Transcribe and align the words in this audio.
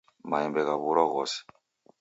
Maembe 0.29 0.61
ghaw'urwa 0.67 1.05
ghose. 1.11 1.39